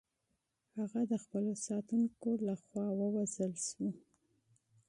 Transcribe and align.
هغه 0.77 1.01
د 1.11 1.13
خپلو 1.23 1.53
ساتونکو 1.67 2.29
لخوا 2.47 2.85
ووژل 2.99 3.53
شوه. 3.67 3.89